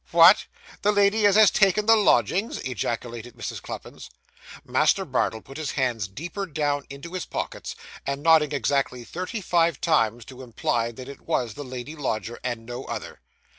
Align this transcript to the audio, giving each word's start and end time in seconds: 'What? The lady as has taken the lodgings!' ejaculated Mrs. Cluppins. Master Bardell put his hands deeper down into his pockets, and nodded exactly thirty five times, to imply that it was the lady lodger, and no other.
'What? 0.09 0.47
The 0.81 0.91
lady 0.91 1.27
as 1.27 1.35
has 1.35 1.51
taken 1.51 1.85
the 1.85 1.95
lodgings!' 1.95 2.57
ejaculated 2.61 3.35
Mrs. 3.35 3.61
Cluppins. 3.61 4.09
Master 4.65 5.05
Bardell 5.05 5.41
put 5.43 5.57
his 5.57 5.73
hands 5.73 6.07
deeper 6.07 6.47
down 6.47 6.87
into 6.89 7.13
his 7.13 7.27
pockets, 7.27 7.75
and 8.03 8.23
nodded 8.23 8.51
exactly 8.51 9.03
thirty 9.03 9.41
five 9.41 9.79
times, 9.79 10.25
to 10.25 10.41
imply 10.41 10.91
that 10.91 11.07
it 11.07 11.21
was 11.21 11.53
the 11.53 11.63
lady 11.63 11.95
lodger, 11.95 12.39
and 12.43 12.65
no 12.65 12.83
other. 12.85 13.19